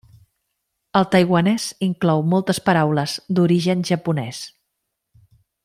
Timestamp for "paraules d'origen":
2.71-3.85